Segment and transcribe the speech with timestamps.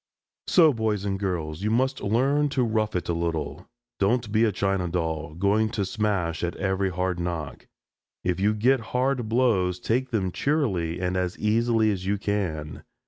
[0.47, 3.69] So, boys and girls, you must learn to rough it a little.
[3.99, 7.67] Don't be a china doll, going to smash at every hard knock.
[8.23, 12.83] If you get hard blows take them cheerily and as easily as you can.